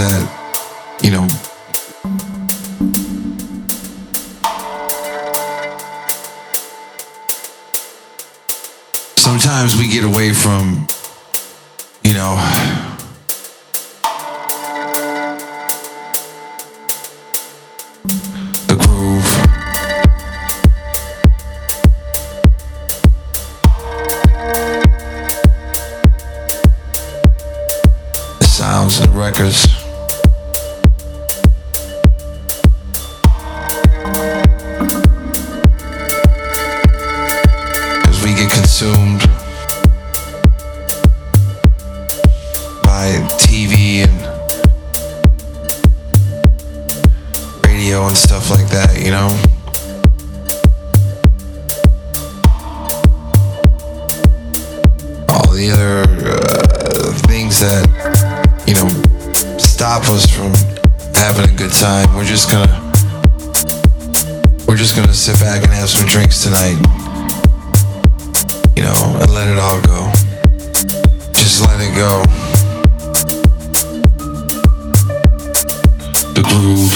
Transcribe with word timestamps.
that, 0.00 0.98
you 1.02 1.10
know, 1.10 1.28
sometimes 9.16 9.76
we 9.76 9.88
get 9.88 10.04
away 10.04 10.32
from, 10.32 10.86
you 12.02 12.14
know, 12.14 12.34
the 18.68 18.76
groove. 18.80 19.28
The 28.38 28.46
sounds 28.46 28.98
the 28.98 29.10
records. 29.10 29.79
Get 38.40 38.50
consumed 38.52 39.20
by 42.84 43.12
TV 43.36 44.04
and 44.04 44.16
radio 47.66 48.06
and 48.06 48.16
stuff 48.16 48.50
like 48.50 48.66
that, 48.68 48.98
you 48.98 49.10
know? 49.10 49.28
All 55.28 55.52
the 55.52 55.70
other 55.70 56.04
uh, 56.24 57.12
things 57.28 57.60
that, 57.60 57.84
you 58.66 58.74
know, 58.74 58.88
stop 59.58 60.08
us 60.08 60.30
from 60.30 60.52
having 61.14 61.52
a 61.52 61.56
good 61.58 61.72
time. 61.72 62.14
We're 62.14 62.24
just 62.24 62.50
gonna, 62.50 62.92
we're 64.66 64.76
just 64.76 64.96
gonna 64.96 65.12
sit 65.12 65.38
back 65.40 65.62
and 65.62 65.72
have 65.72 65.90
some 65.90 66.06
drinks 66.06 66.42
tonight, 66.44 66.78
you 68.80 68.86
know, 68.86 69.18
and 69.20 69.30
let 69.34 69.46
it 69.46 69.58
all 69.58 69.78
go. 69.82 70.10
Just 71.34 71.60
let 71.60 71.82
it 71.82 71.94
go. 71.94 72.22
The 76.32 76.42
groove. 76.48 76.90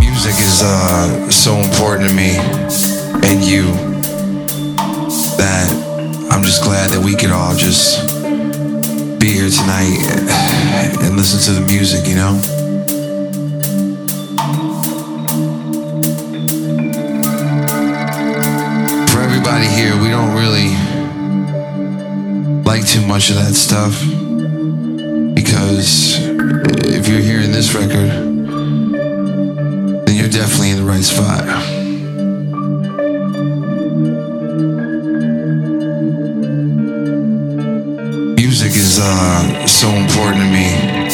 Music 0.00 0.40
is 0.40 0.62
uh, 0.64 1.30
so 1.30 1.54
important 1.58 2.08
to 2.08 2.16
me 2.16 2.93
and 3.26 3.42
you 3.42 3.64
that 5.38 5.70
I'm 6.30 6.42
just 6.42 6.62
glad 6.62 6.90
that 6.90 7.02
we 7.02 7.16
could 7.16 7.30
all 7.30 7.54
just 7.56 8.02
be 9.18 9.32
here 9.32 9.48
tonight 9.48 9.96
and 11.00 11.16
listen 11.16 11.40
to 11.54 11.60
the 11.60 11.66
music, 11.66 12.06
you 12.06 12.16
know? 12.16 12.38
For 19.08 19.20
everybody 19.20 19.66
here, 19.66 19.96
we 20.00 20.10
don't 20.10 20.34
really 20.36 20.68
like 22.62 22.86
too 22.86 23.06
much 23.06 23.30
of 23.30 23.36
that 23.36 23.54
stuff 23.54 23.98
because 25.34 26.18
if 26.84 27.08
you're 27.08 27.20
hearing 27.20 27.52
this 27.52 27.74
record, 27.74 28.10
then 30.06 30.14
you're 30.14 30.28
definitely 30.28 30.70
in 30.70 30.76
the 30.76 30.84
right 30.84 31.02
spot. 31.02 31.73
Music 38.54 38.76
is 38.76 39.00
uh, 39.02 39.66
so 39.66 39.88
important 39.88 40.44
to 40.44 40.48
me. 40.48 41.04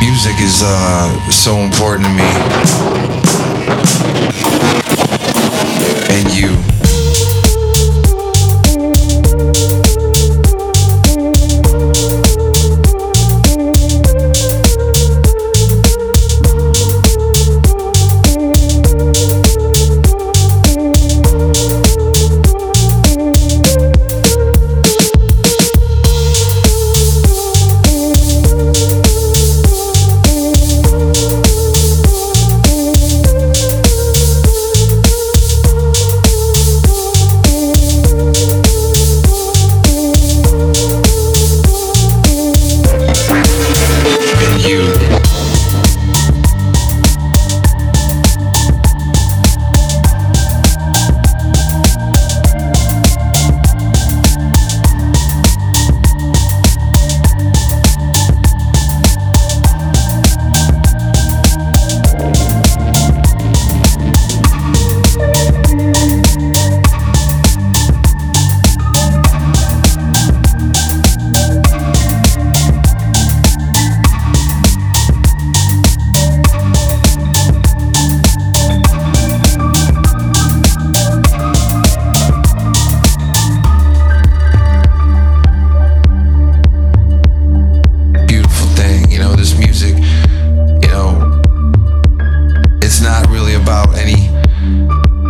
Music 0.00 0.34
is 0.40 0.62
uh 0.64 1.30
so 1.30 1.56
important 1.58 2.06
to 2.06 2.12
me. 2.14 2.24
And 6.08 6.34
you. 6.34 6.89
About 93.70 93.96
any 93.96 94.26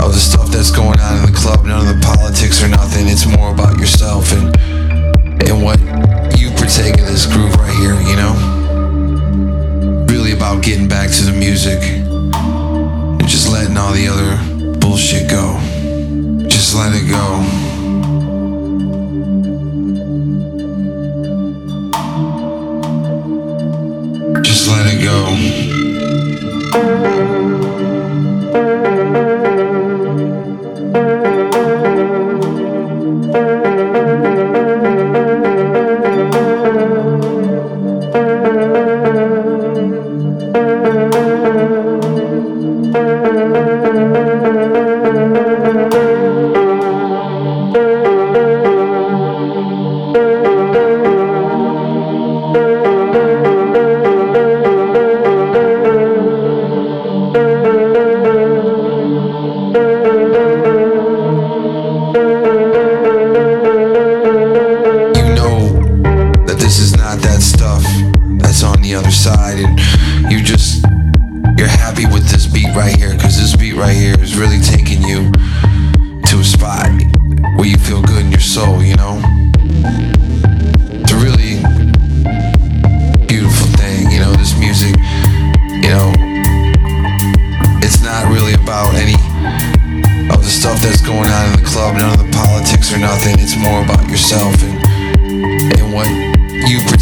of 0.01 0.15
the 0.15 0.19
stuff 0.19 0.49
that's 0.49 0.71
going 0.71 0.99
on 0.99 1.19
in 1.19 1.27
the 1.31 1.37
club, 1.37 1.63
none 1.67 1.87
of 1.87 1.95
the 1.95 2.01
politics 2.01 2.63
or 2.63 2.69
nothing. 2.69 3.07
It's 3.07 3.27
more 3.27 3.53
about 3.53 3.79
yourself 3.79 4.33
and 4.33 4.57
and 5.45 5.63
what 5.63 5.79
you 6.41 6.49
partake 6.57 6.97
in 6.97 7.05
this 7.05 7.27
groove 7.27 7.55
right 7.57 7.77
here, 7.77 8.01
you 8.01 8.17
know? 8.17 8.33
Really 10.09 10.33
about 10.33 10.63
getting 10.63 10.89
back 10.89 11.11
to 11.11 11.25
the 11.25 11.37
music 11.37 11.83
and 11.83 13.29
just 13.29 13.53
letting 13.53 13.77
all 13.77 13.93
the 13.93 14.09
other 14.09 14.33
bullshit 14.79 15.29
go. 15.29 15.61
Just 16.49 16.75
let 16.75 16.95
it 16.95 17.11
go. 17.11 17.60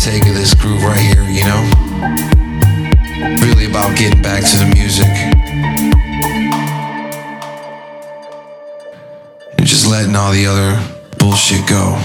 take 0.08 0.26
of 0.26 0.34
this 0.34 0.54
groove 0.54 0.82
right 0.84 0.98
here, 0.98 1.22
you 1.24 1.44
know? 1.44 1.62
Really 3.44 3.66
about 3.66 3.94
getting 3.98 4.22
back 4.22 4.42
to 4.42 4.56
the 4.56 4.64
music. 4.74 5.06
And 9.58 9.66
just 9.66 9.86
letting 9.86 10.16
all 10.16 10.32
the 10.32 10.46
other 10.46 10.80
bullshit 11.18 11.66
go. 11.68 11.98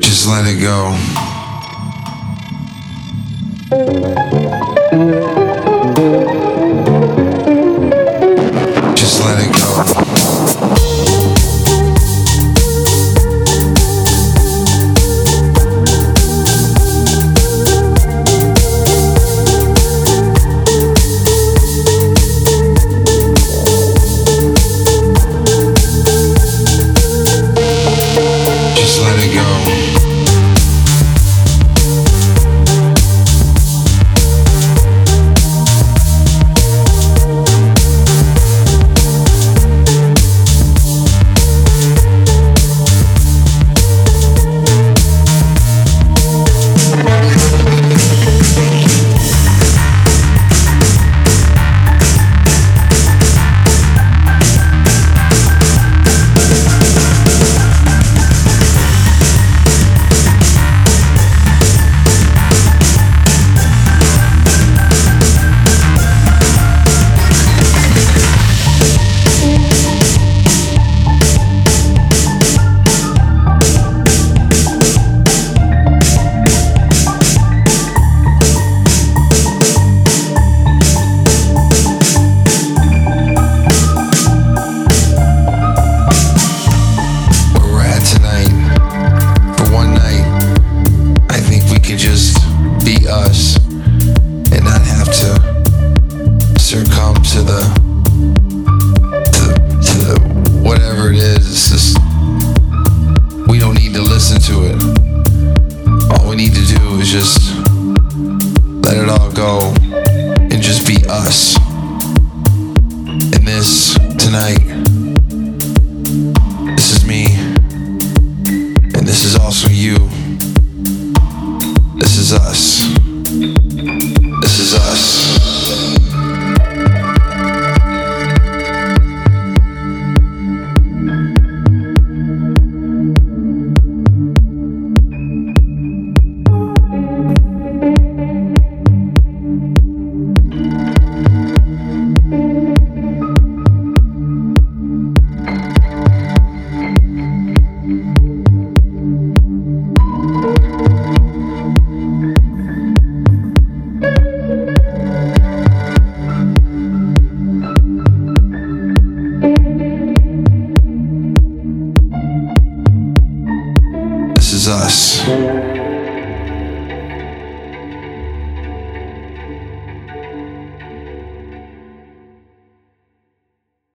Just 0.00 0.26
let 0.26 0.46
it 0.46 0.62
go. 0.62 0.96